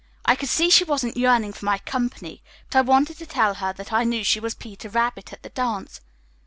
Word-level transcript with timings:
I 0.25 0.35
could 0.35 0.49
see 0.49 0.71
she 0.71 0.83
wasn't 0.83 1.15
yearning 1.15 1.53
for 1.53 1.65
my 1.65 1.77
company, 1.77 2.41
but 2.71 2.79
I 2.79 2.81
wanted 2.81 3.19
to 3.19 3.27
tell 3.27 3.53
her 3.53 3.71
that 3.73 3.93
I 3.93 4.03
knew 4.03 4.23
she 4.23 4.39
was 4.39 4.55
'Peter 4.55 4.89
Rabbit' 4.89 5.31
at 5.31 5.43
the 5.43 5.49
dance. 5.49 6.01